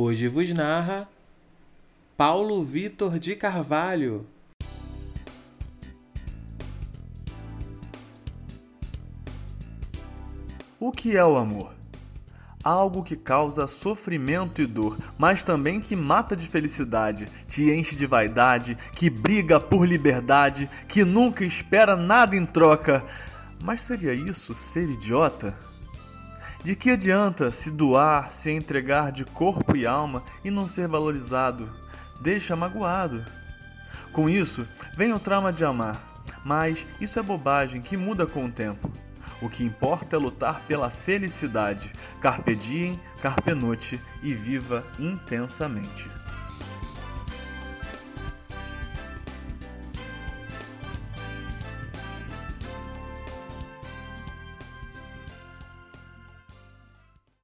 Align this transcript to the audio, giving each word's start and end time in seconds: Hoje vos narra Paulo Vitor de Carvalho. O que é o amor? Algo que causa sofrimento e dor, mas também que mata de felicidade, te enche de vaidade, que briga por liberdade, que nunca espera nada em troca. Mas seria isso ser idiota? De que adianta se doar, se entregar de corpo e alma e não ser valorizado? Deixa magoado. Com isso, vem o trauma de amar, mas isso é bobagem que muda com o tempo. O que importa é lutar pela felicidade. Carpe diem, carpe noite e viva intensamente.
Hoje 0.00 0.28
vos 0.28 0.48
narra 0.52 1.08
Paulo 2.16 2.64
Vitor 2.64 3.18
de 3.18 3.34
Carvalho. 3.34 4.24
O 10.78 10.92
que 10.92 11.16
é 11.16 11.24
o 11.24 11.36
amor? 11.36 11.74
Algo 12.62 13.02
que 13.02 13.16
causa 13.16 13.66
sofrimento 13.66 14.62
e 14.62 14.66
dor, 14.66 14.96
mas 15.18 15.42
também 15.42 15.80
que 15.80 15.96
mata 15.96 16.36
de 16.36 16.46
felicidade, 16.46 17.26
te 17.48 17.68
enche 17.68 17.96
de 17.96 18.06
vaidade, 18.06 18.78
que 18.92 19.10
briga 19.10 19.58
por 19.58 19.84
liberdade, 19.84 20.70
que 20.86 21.04
nunca 21.04 21.44
espera 21.44 21.96
nada 21.96 22.36
em 22.36 22.46
troca. 22.46 23.04
Mas 23.60 23.82
seria 23.82 24.14
isso 24.14 24.54
ser 24.54 24.88
idiota? 24.88 25.58
De 26.68 26.76
que 26.76 26.90
adianta 26.90 27.50
se 27.50 27.70
doar, 27.70 28.30
se 28.30 28.50
entregar 28.50 29.10
de 29.10 29.24
corpo 29.24 29.74
e 29.74 29.86
alma 29.86 30.22
e 30.44 30.50
não 30.50 30.68
ser 30.68 30.86
valorizado? 30.86 31.66
Deixa 32.20 32.54
magoado. 32.54 33.24
Com 34.12 34.28
isso, 34.28 34.68
vem 34.94 35.14
o 35.14 35.18
trauma 35.18 35.50
de 35.50 35.64
amar, 35.64 35.98
mas 36.44 36.84
isso 37.00 37.18
é 37.18 37.22
bobagem 37.22 37.80
que 37.80 37.96
muda 37.96 38.26
com 38.26 38.44
o 38.44 38.52
tempo. 38.52 38.92
O 39.40 39.48
que 39.48 39.64
importa 39.64 40.16
é 40.16 40.18
lutar 40.18 40.60
pela 40.68 40.90
felicidade. 40.90 41.90
Carpe 42.20 42.54
diem, 42.54 43.00
carpe 43.22 43.54
noite 43.54 43.98
e 44.22 44.34
viva 44.34 44.84
intensamente. 44.98 46.06